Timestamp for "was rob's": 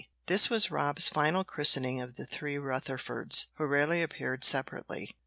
0.49-1.09